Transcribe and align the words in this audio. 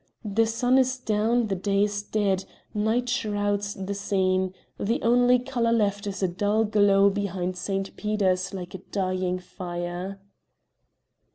The 0.25 0.47
sun 0.47 0.79
is 0.79 0.97
down, 0.97 1.45
the 1.45 1.55
day 1.55 1.83
is 1.83 2.01
dead, 2.01 2.45
night 2.73 3.07
shrouds 3.07 3.75
the 3.75 3.93
scene; 3.93 4.51
the 4.79 4.99
only 5.03 5.37
color 5.37 5.71
left 5.71 6.07
is 6.07 6.23
a 6.23 6.27
dull 6.27 6.63
glow 6.63 7.11
behind 7.11 7.55
St. 7.55 7.95
Peter's 7.95 8.51
like 8.51 8.73
a 8.73 8.79
dying 8.79 9.37
fire. 9.37 10.19